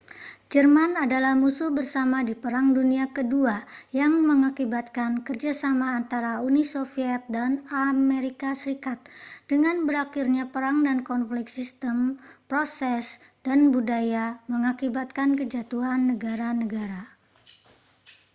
jerman 0.53 0.91
adalah 1.05 1.33
musuh 1.43 1.69
bersama 1.77 2.17
di 2.29 2.33
perang 2.43 2.67
dunia 2.77 3.05
ke-2 3.15 3.35
yang 3.99 4.13
mengakibatkan 4.29 5.11
kerja 5.27 5.51
sama 5.63 5.87
antara 5.99 6.31
uni 6.47 6.63
soviet 6.73 7.21
dan 7.35 7.51
as 7.69 8.65
dengan 9.51 9.75
berakhirnya 9.87 10.43
perang 10.53 10.77
dan 10.87 10.97
konflik 11.09 11.47
sistem 11.57 11.97
proses 12.51 13.05
dan 13.47 13.59
budaya 13.75 14.25
mengakibatkan 14.51 15.29
kejatuhan 15.39 15.99
negara-negara 16.17 17.01